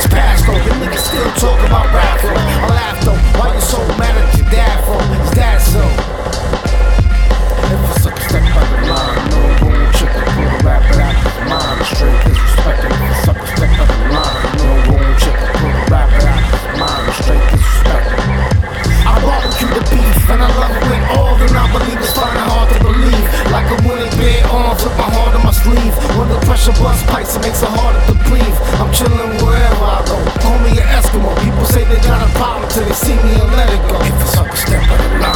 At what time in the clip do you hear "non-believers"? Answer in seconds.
21.52-22.12